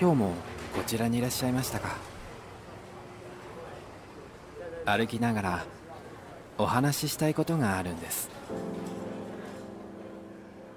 [0.00, 0.32] 今日も
[0.74, 1.96] こちらにいらっしゃいましたか？
[4.84, 5.64] 歩きながら
[6.58, 8.28] お話ししたいことがあるんです。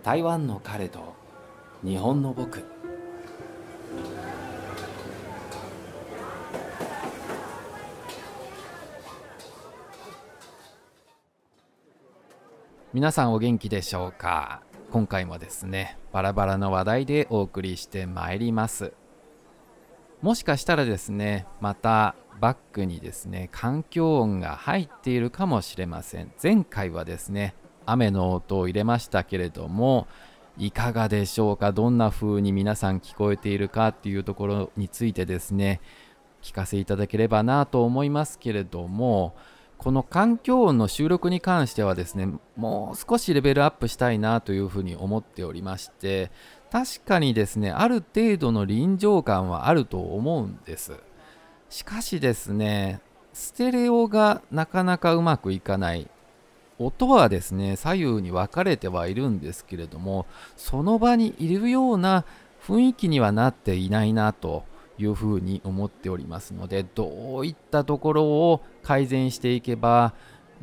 [0.04, 1.16] 台湾の彼と
[1.84, 2.64] 日本の僕。
[12.94, 14.62] 皆さんお元気でしょうか？
[14.92, 18.94] 今回もですねバラバラの話題でお送りしてまいります。
[20.28, 26.34] もしかしたらですねまたバックにですね環境音が入っているかもしれません。
[26.44, 27.56] 前回はですね
[27.86, 30.06] 雨の音を入れましたけれども
[30.58, 31.72] いかがでしょうか？
[31.72, 35.80] どんな風に皆さん聞こえているかっていうところについてですね
[36.42, 39.34] 聞かせいただければなと思いますけれども
[39.78, 46.32] この環境音の収録に関してはですねもう少しレベルアップしたいなというふうに思っておりまして
[46.72, 50.94] 確かにですねある程度の臨場感はあると思うんです。
[51.70, 53.02] しかしですね
[53.34, 56.10] ステレオがなかなかうまくいかない。
[56.80, 62.24] 音はですね左右に分かれてはいるんですけれどもその場にいるような
[62.64, 64.64] 雰囲気にはなっていないなと
[65.00, 70.14] いうふうに思っておりますのでどういったところを改善していけば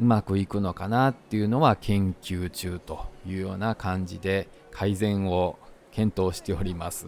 [0.01, 5.59] うまくいくのかなっていうのは研究中というような感じで改善を
[5.95, 7.07] 検討しております。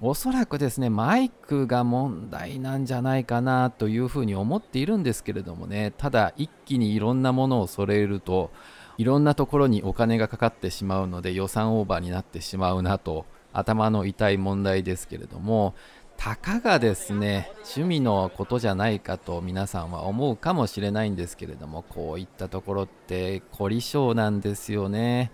[0.00, 8.52] おそらくですねマイクが問題なんじゃないかなというふうに思っているんですけれどもねただ一気にいろんなものを揃えると
[8.96, 15.74] いろんなところにお金がかかってしまうので予算オーバーになってしまうなと頭の痛い問題ですけれども
[16.16, 25.32] たかがですね趣味のことじゃないかと皆さんは思うかもしれないんですけれどもこういったところって凝り性なんですよね。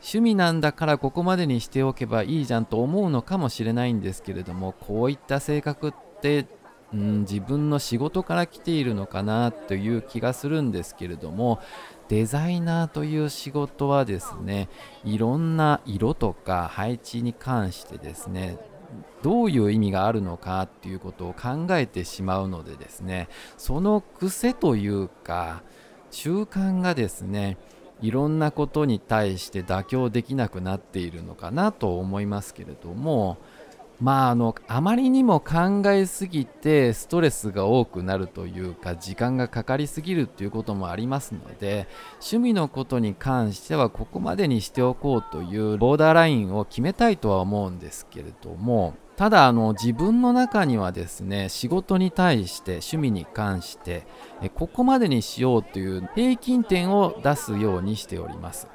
[0.00, 6.46] 趣味なんだからここまでにしておけばいいじゃんと思うのかもしれないんですけれどもこういった性格って
[6.92, 11.60] うん、自分の仕事から来ているのかなという気がするんですけれども
[12.08, 14.68] デザイナーという仕事はですね
[15.04, 18.58] いろんな色とか配置に関してですね
[19.22, 25.62] どういう意味があるのかっていうことを考えてしまうのでですねその癖というか
[26.10, 27.58] 習慣がですね
[28.00, 33.38] いろんなことに対して妥協できなくなっているのかなと思いますけれども
[34.00, 54.06] まああのあまりにも考えすぎてストレスが多くなるというか時間がかかりすぎるということもありますので趣味のことに関してはここまでにしておこうというボーダーラインを決めたいとは思うんですけれどもただあの自分の中にはですね仕事に対して趣味に関して
[54.54, 58.68] ここまでにしようという平均点を出すようにしております。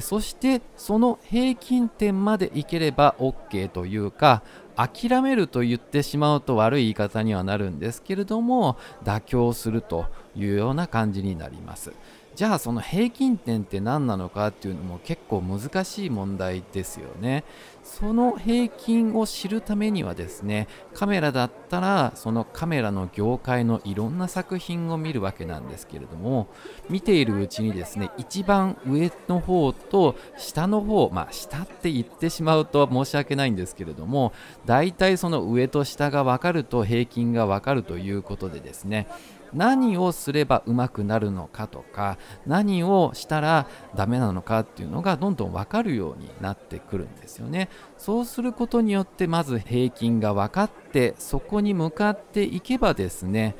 [0.00, 4.42] そしてその平均点までいければ OK というか
[4.76, 10.06] 諦めると言ってしまうと悪い言い方にはなるんですけれども妥協すると。
[10.36, 11.92] いうような感じになります。
[12.38, 17.42] じゃあその平均点って何なのかっていうのも結構難しい問題ですよね。
[17.82, 26.46] その平均を知るためにはですねカメラだったらそのカメラの業界のいろんな作品を見るわけなんですけれども
[26.90, 34.32] 見ているうちにですね一番上の方と下の方まあ下って言ってしまうと申し訳ないんですけれども
[34.66, 39.08] 大体その上と下が分かると平均が分かるということでですね
[39.52, 47.68] 何をすればうまくなるのかとか何をしたらダメなのかっていうのがどんどん分かるようになってくるんですよね。
[47.96, 53.56] そうすることによってまず平均が分かってそこに向かっていけばですね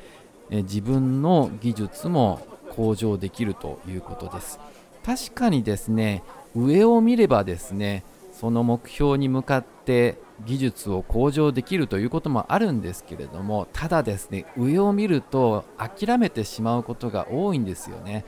[0.49, 2.41] 自分の技術も
[2.71, 4.59] 向上できるということです。
[5.05, 6.23] 確かにですね
[6.55, 8.03] 上を見ればですね
[8.39, 18.23] その目標に向かって技術を向上できるということもあるんですけれどもただですね上を見ると諦めてしまうことが多いんですよね。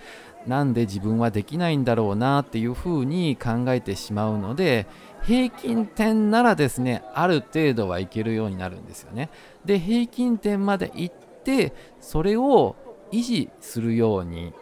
[0.45, 4.85] なんで自分はできないんだろうなっていうふうに考えてしまうので
[5.21, 9.30] 平均点ならですねある程度はいけるようになるんですよね。
[9.63, 11.15] で平均点まで行っ
[11.45, 12.75] てそれを
[13.13, 14.53] 維持するように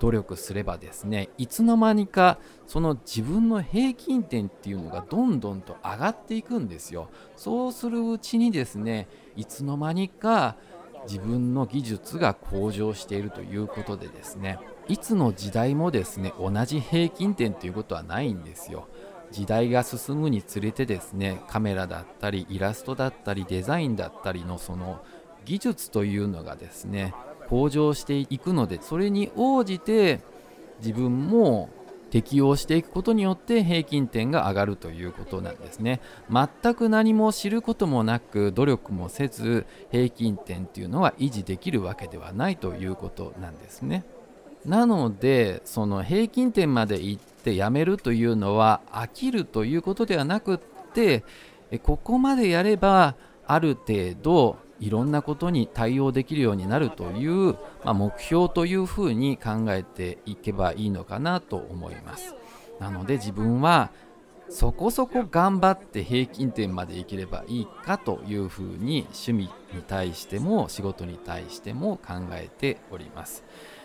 [0.00, 7.08] 努力すればですねいつの間にかその自分の平均点っていうのがどんどんと上がっていくんですよ。
[7.36, 10.56] そうするうちにですねいつの間にか
[11.04, 14.58] 自分の技術が向上しているということでですね
[14.88, 18.88] いつの時代もですね同じ平均点ということはないんですよ。
[19.30, 25.02] 時代が進むにつれてですねカメラだったりイラストだったりデザインだったりのその
[25.44, 27.14] 技術というのがですね
[27.48, 30.20] 向上していくのでそれに応じて
[30.80, 31.70] 自分も
[32.10, 36.00] 適応していくことによって平均点が上がるということなんですね。
[36.30, 44.04] 全く何も知ることもなく努力もせず平均点っていうのは維持できるわけではないということなんですね。
[44.64, 50.58] なのでその平均点まで行ってやめるというのは飽きるということではなくっ
[50.94, 51.24] て
[51.82, 53.14] ここまでやれば
[53.46, 57.54] ある程度いろんなことに対応できるようになるという、
[57.84, 62.34] まあ、目標というふうに考えていけばいいのかなと思います
[62.78, 63.90] なので自分は
[64.50, 73.44] そこそこ頑張って平均点までいければいいかというふうに趣味に対しても仕事に対しても考えております。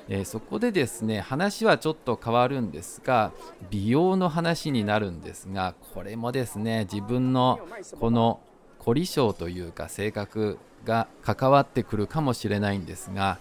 [0.09, 3.31] えー、そこでですね話はちょっと変わるんですが
[3.69, 7.59] 美容の話になるんですがこれもですね自分の
[8.01, 8.41] この
[8.83, 13.39] 凝り性というか性格が関わってくるかもしれないんですが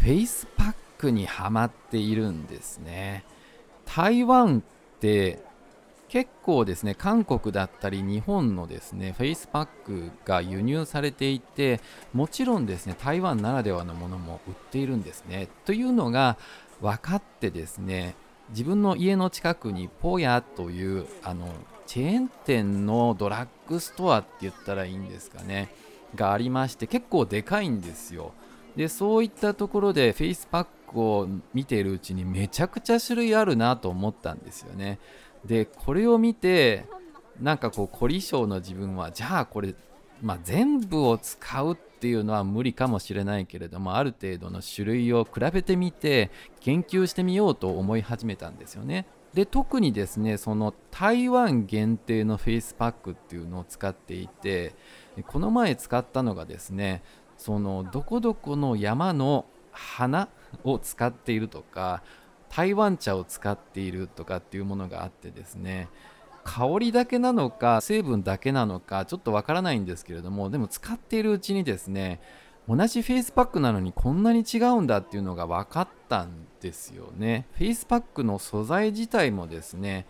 [0.00, 3.24] フェイスパックにはまっているんですね。
[3.86, 5.38] 台湾って
[6.08, 11.80] 結構ですね韓国だったり日本のですねフェイスパックが輸入されていて
[12.12, 15.48] もちろんですね台湾ならではのものも売っているんですね。
[15.64, 16.36] というのが
[16.80, 18.16] 分かってですね
[18.50, 21.54] 自分の家の近くにポヤというあの
[21.90, 25.74] チェーン店のドラッグストアって言ったらいいんですかね。
[26.14, 28.32] がありまして結構でかいんですよ。
[28.76, 35.00] でそういったところでフェイスパックを見ているうちにめちゃくちゃ種類あるなと思ったんですよね。
[35.44, 36.86] でこれを見て
[37.40, 39.74] なんかこう凝り性の自分はじゃあこれ、
[40.22, 49.06] まあ、全部を使うっていうのは無理かもしれないけれどもある程度の種類を比べてみて研究してみようと思い始めたんですよね。
[49.34, 54.74] で特にですねその台湾限定のフェイスパックっていうのを使っていて
[55.28, 57.02] この前使ったのがですね
[57.38, 60.28] そのどこどこの山の花
[60.64, 62.02] を使っているとか
[62.48, 65.88] 台湾茶を使っているとかっていうものがあってですね
[66.42, 72.20] 香りだけなのか成分だけなのかちょっとわからないんですけれどもでも使っているうちにですね
[72.68, 77.46] 同じフェイスパックなのにこんなに違うんだっていうのが分かったんですよね。
[77.52, 80.06] フェイスパックの素材自体もですね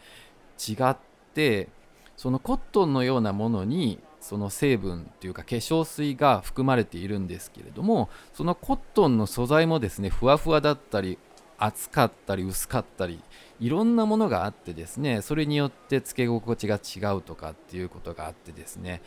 [0.59, 0.97] 違っ
[1.35, 1.69] て
[2.17, 11.19] そのコットンのようなものにその成分っていうか化粧水が含まれているんですけれどもそのコットンの素材もですねふわふわだったり
[11.59, 13.21] 厚かったり薄かったり
[13.61, 19.03] いろんなものがあってですねそれによってつけ心地が違うとかっていうことがあってですね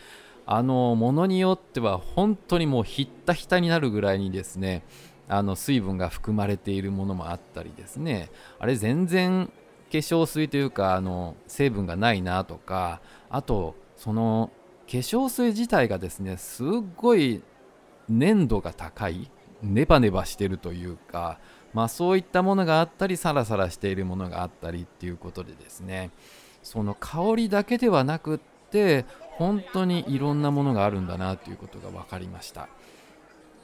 [0.46, 4.84] あのものによっては本当にもうひったひたになるぐらいにですね
[5.28, 8.30] あの水分が含まれているものもあったりですね。
[8.60, 9.48] あれ全然
[9.92, 14.52] 化粧水というかあの成分がないなとかあとその
[14.88, 16.68] 化粧水自体がですねすっ
[16.98, 17.42] ごい
[18.10, 19.30] 粘度が高い
[19.62, 21.40] ネバネバしてるというか
[21.74, 26.12] まあ、そういったものがあったりサラサラしているものがあったりっていうことでですね。
[26.62, 32.70] その香りだけではなくって本当にいろんなものがあるんだなということが分かりました。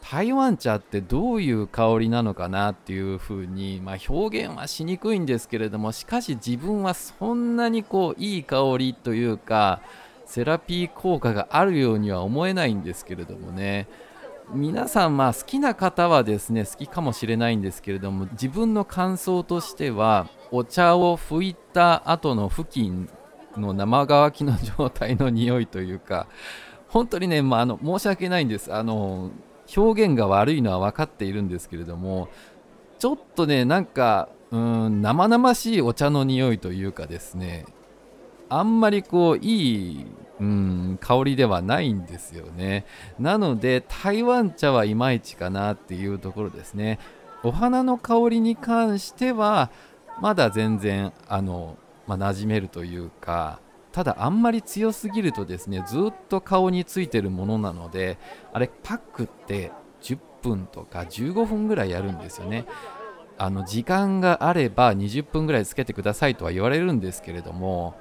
[0.09, 9.83] 台湾茶ってどういう香りなのかなっていうふうに、まあ、表現はしにくいんですけれどもしかし自分はそんなにこういい香りというか
[10.25, 13.88] セラピー効果があるようには思えないんですけれどもね。
[14.51, 23.07] 皆さんまあ好きな方はですね好きかもしれないんですけれども自分の感想としてはお茶を拭いた後の付近
[23.55, 26.25] の生乾きの状態の匂いというか
[26.88, 28.74] 本当にね、まあ、あの申し訳ないんです。
[28.74, 29.29] あの
[29.75, 32.29] 表現が悪いのは分かっているんですけれども
[32.97, 37.65] ちょっとねなんかうん生々しいお茶の匂いというかですね
[38.49, 40.05] あんまりこういい
[40.39, 42.85] うん香りではないんですよね。
[43.19, 46.97] なので台湾茶はいまいちかなっていうところですね。
[47.43, 49.69] お花の香りに関しては
[50.21, 53.59] まだ全然あの、まあ、馴染めるというか
[53.91, 58.17] ただあんまり強すぎるとですねずっと顔についてるものなので
[58.53, 62.65] あれパックって10分とか15分ぐらいやるんですよね。
[63.41, 67.96] あの時間があれば20分ぐらいつけてくださいとは言われるんですけれども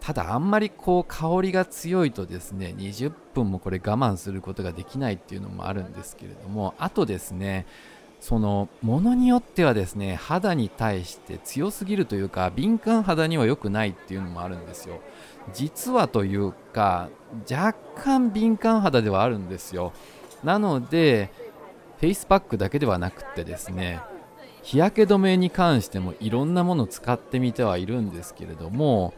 [0.00, 7.64] ただあんまりこう香りが強いとですね20分もこれ我慢することができないっていうのもあるんですけれどもあとですね
[8.22, 15.00] そのものによってはですね肌に対して強すぎるというか敏感肌には良くないっていうのもあるんですよ。
[15.52, 17.10] 実はというか
[17.50, 19.92] 若干敏感肌ではあるんですよ。
[20.44, 21.32] なので
[21.98, 24.00] フェイスパックだけではなくってですね
[24.62, 29.14] 日焼け止めに関してもいろんなものを使ってみてはいるんですけれども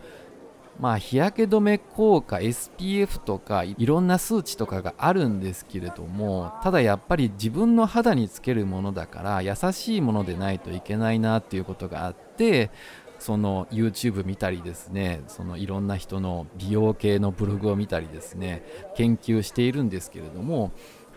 [0.80, 12.70] まあ、日焼け止め効果 SPF とかいろんな数値とかがあるんですけれどもただやっぱり自分の肌につけるものだから優しいものでないといけないなっていうことがあって
[13.18, 18.64] その YouTube 見たりですねそのいろんな人の美容系のブログを見たりですね
[18.96, 20.72] 研究しているんですけれども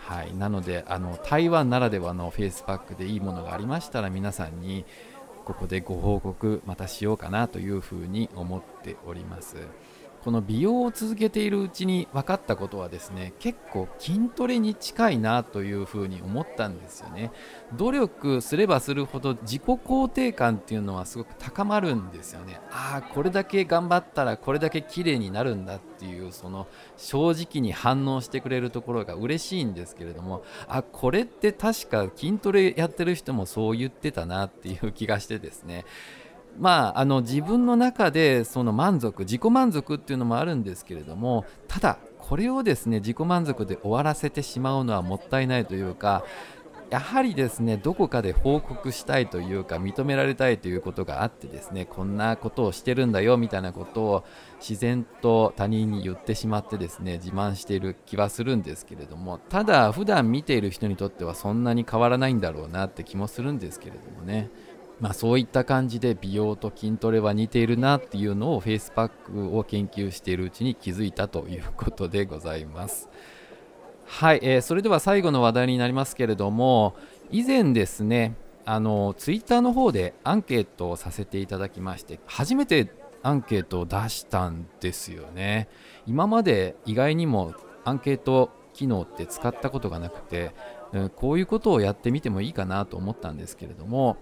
[0.08, 4.86] はい、なのであの台湾ならではのフェイスパックでいいものがありましたら皆さんに
[5.48, 9.56] ここでご報告またしようかなというふうに思っております。
[10.24, 17.32] この美容を続けているうちに分かったことはですね結構筋トレに近いなというふうに思ったんですよね。
[17.76, 22.60] 努力すればするほど自己肯定感っていうのはすごく高まるんですよね。
[22.72, 35.86] ああこれだけ頑張ったらこれだけ綺麗になるんだっていうその正直に反応してくれるところが嬉しいんですけれどもあこれって確か筋トレやってる人もそう言ってたなっていう気がしてですね。
[36.60, 46.26] まあ、あの自分の中でその満足自己満足っていうのもあるんですけれどもただこれをですね自己満足で終わらせてしまうのはもったいないというか
[46.90, 54.26] やはりですねどこかで報告したいというか認められたいということがあってですねこんなことをしてるんだよみたいなことを
[54.60, 64.50] 自然と他人に言ってしまってですね自慢している気はするんですけれどもただ普段見ている人にとってはそんなに変わらないんだろうなって気もするんですけれどもね。
[65.00, 73.10] まあ、そういった感じで美容と筋トレは似ているなっていうのをフェイスパックを研究しているうちに気づいたということでございます。
[74.08, 76.96] はい、えー、それでは最後の話題になりますけれども
[77.30, 78.36] 以前ですね
[78.66, 82.90] あのツイッターの方でアンケートをさせていただきまして初めて
[83.22, 85.68] アンケートを出したんですよね
[86.06, 90.54] 今まで意外にもアンケート機能って使ったことがなくて
[90.94, 94.16] うんこういうことをやってみてもいいかなと思ったんですけれども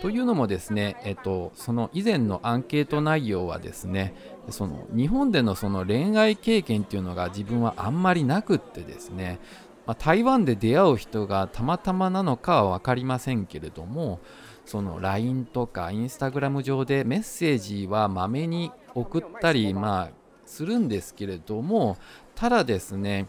[0.00, 4.14] というのもですね、えっと、その以前のアンケート内容はですね
[4.50, 9.38] その日本でのその恋愛経験っていうのが自分はあんまりなくってですね、
[9.86, 14.20] まあ、台湾で出会う人がたまたまなのかは分かりませんけれども
[14.66, 20.10] その LINE とか Instagram 上でメッセージはまめに送ったり、まあ、
[20.46, 21.96] するんですけれども
[22.34, 23.28] ただですね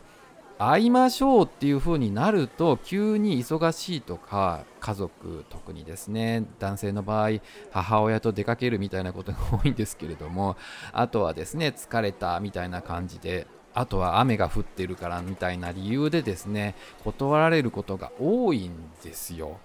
[0.58, 7.40] 会いましょうっていう風になると急に忙しいとか家族特にですね男性の場合
[7.72, 10.56] 母親と出かけるみたいなことが多いんですけれども
[10.94, 18.72] あとはですね疲れたみたいな感じであとは雨が降ってるからみたいな理由でですね断られることが多いん
[19.04, 19.60] ですよ。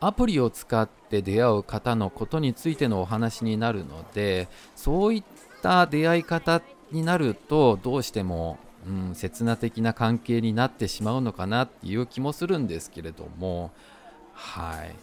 [0.00, 5.24] アプリを使って出会う方のことについてのお話になるのでそういっ
[5.62, 13.70] た出会い方になるとどうしてもうん、刹那的な関係になってしまうのかなっていう気もするんですけれども
[14.32, 14.94] はい。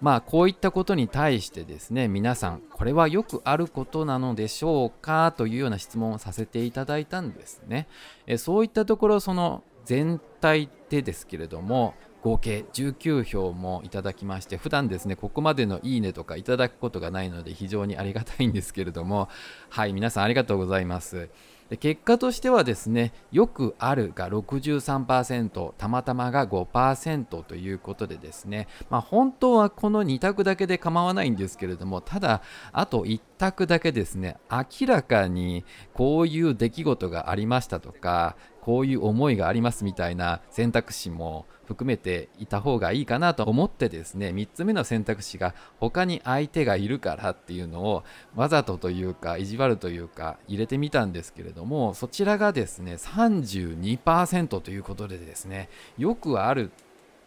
[0.00, 7.86] まあこういったことに対してですね皆さんこれはよくあることなのでしょうかというような質問をさせていただいたんですね。
[8.26, 19.28] えそういったところその全体でですけれども合計19票もいただきまして普段ですねここまでのいいねとかいただくことがないので非常にありがたいんですけれども
[19.68, 21.28] はい皆さんありがとうございます。
[21.74, 35.64] で結果としてはですねよくあるが63%たまたまが5%ということでですね、まあ、本当はこの2択だけで構わないんですけれどもただあと1択だけですね明らかに
[35.94, 48.04] こういう出来事がありましたとかこういう思いがありますみたいな選択肢も含めていた方がいいかなと思ってですね3つ目の選択肢が他に相手がいるからっていうのを
[48.34, 55.68] わざとというか意地悪というか入れてみたんですけれどもそちらがですね32%ということでですね
[55.98, 56.70] よくある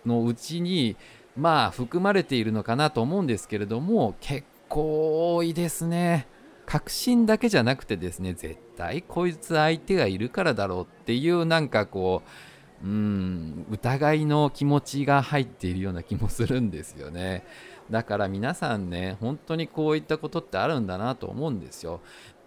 [0.08, 0.98] のうちに
[1.36, 6.26] まあ含まれているのかなと思うんですけれども結構多いですね。
[6.68, 12.22] 確信だけじゃなくてですね絶対こいつ相手がいるからだろうっていうなんかこ
[12.84, 17.44] ううん疑いの気持ちが入っているような気もするんですよね。
[17.90, 22.02] だから皆さんね本当にこういったことってあるんだなと思うんですよ。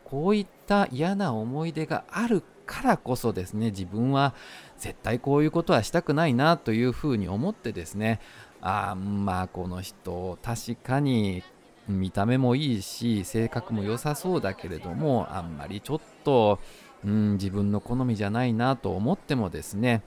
[0.04, 4.34] こういった嫌な思い出があるからこそですね自分は
[4.76, 8.20] 絶対こういうことはしたくないなというふうに思ってですね
[8.60, 11.42] あまあこの人確かに
[11.88, 16.58] 見た目もいいし性格も良さそうだけれどもあんまりちょっと、
[17.04, 20.02] うん、自分の好みじゃないなと思ってもですね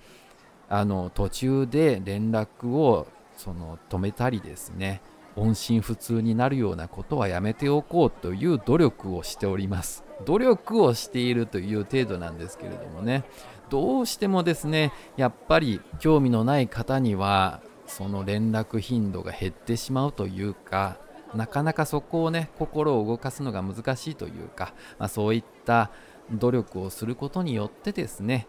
[0.69, 5.01] あの途中で連絡をその止めたりですね
[5.35, 10.03] 音信不通になるようなことはやめておこうという努力をしております。
[10.25, 13.23] 努力をしているという程度なんですけれどもね
[13.69, 20.97] どうしてもですねやっぱり興味のない方にはその連絡頻度が減ってしまうというか
[21.35, 25.91] なかなかそこをね心を動かすのが難しいというか、まあ、そういった
[26.31, 28.47] 努力をすることによってですね、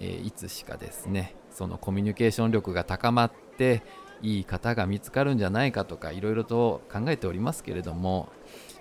[0.00, 3.82] えー、いつしかですねそのコミュニケーション力が高まって
[4.22, 8.28] いい方が見つかるんじゃないかとかいろいろと考えておりますけれども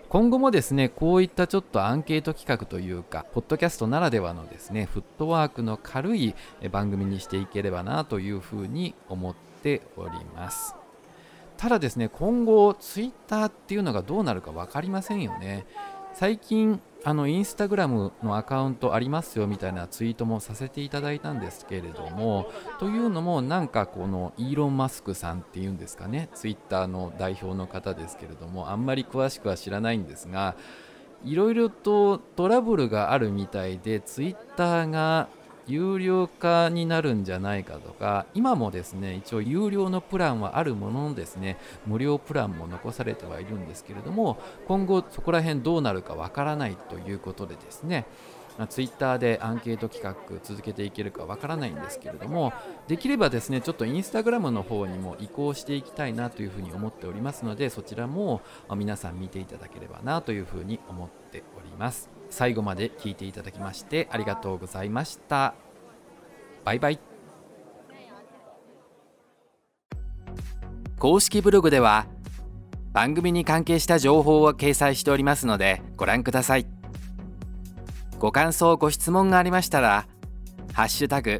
[0.10, 6.36] 今後もですねこういったちょっとアンケート企画というかポッドキャストならではのですねフットワークの軽い
[6.72, 10.85] 番組にしていければなというふうに思っております。
[11.58, 15.66] ただですね今後ツイッターっていうのがどうなるか分かりませんよね。
[16.14, 26.30] 最近あのインスタグラムのアカウントありますよみたいなツイートもさせていただいたんですけれどもというのもなんかこのイーロン・マスクさんっていうんですかね。
[26.34, 30.56] ツイッターの代表の方ですけれどもあんまり詳しくは知らないんですが
[31.26, 35.28] いろいろとトラブルがあるみたいでツイッターが
[35.68, 48.06] 有料化になるんじゃないかとか今もですね一応有料のプランはあるもののですね無料プランも残されてはいるんですけれども今後そこら辺どうなるかわからないということでですね
[48.70, 52.54] ツイッターでアンケート企画続けていけるかわからないんですけれども
[52.88, 58.42] できればですねちょっとインスタグラムの方にも移行していきたいなというふうに思っておりますのでそちらも
[58.74, 62.15] 皆さん見ていただければなというふうに思っております。
[62.30, 65.54] 最後まで聞いていただきましてありがとうございました。
[66.64, 67.00] バイバイ。
[70.98, 72.08] 公式ブログでは
[72.94, 76.66] 番組に関係した情報を掲載しておりますのでご覧ください。
[78.18, 80.08] ご感想ご質問がありましたら
[80.74, 81.40] 「ハッシュタグ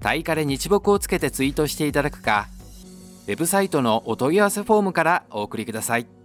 [0.00, 2.48] タイカレ日木」をつけてツイートしていただくか
[3.26, 6.15] ウェブサイトのお問い合わせフォームからお送りください。